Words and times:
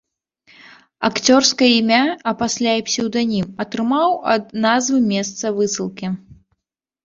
Акцёрскае 1.09 1.69
імя, 1.81 1.99
а 2.31 2.33
пасля 2.41 2.73
і 2.81 2.85
псеўданім, 2.89 3.45
атрымаў 3.67 4.19
ад 4.35 4.43
назвы 4.67 4.97
месца 5.15 5.57
высылкі. 5.63 6.07